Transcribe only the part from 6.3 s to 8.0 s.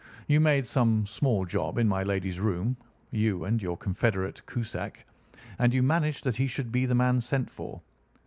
he should be the man sent for.